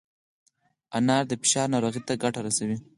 انار 0.97 1.23
د 1.27 1.31
فشار 1.41 1.67
ناروغۍ 1.73 2.01
ته 2.07 2.13
ګټه 2.23 2.39
رسوي. 2.47 2.77